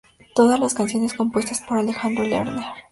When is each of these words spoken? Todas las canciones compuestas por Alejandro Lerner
Todas 0.33 0.59
las 0.59 0.73
canciones 0.73 1.13
compuestas 1.13 1.61
por 1.61 1.77
Alejandro 1.77 2.23
Lerner 2.23 2.65